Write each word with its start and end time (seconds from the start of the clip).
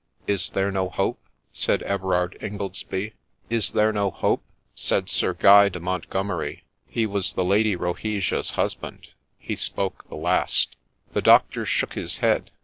'Is 0.35 0.49
there 0.49 0.71
no 0.71 0.89
hope?' 0.89 1.19
said 1.63 1.83
Everard 1.83 2.35
Ingoldsby.' 2.41 3.13
Is 3.59 3.69
there 3.69 3.93
no 3.93 4.09
hope?' 4.09 4.41
said 4.73 5.09
Sir 5.09 5.35
Guy 5.35 5.69
de 5.69 5.79
Montgomeri. 5.79 6.63
He 6.87 7.05
was 7.05 7.33
the 7.33 7.45
Lady 7.45 7.75
Rohesia's 7.75 8.49
husband;— 8.49 9.09
he 9.37 9.55
spoke 9.55 10.09
the 10.09 10.15
last. 10.15 10.75
The 11.13 11.21
doctor 11.21 11.67
shook 11.67 11.93
his 11.93 12.17
head. 12.17 12.49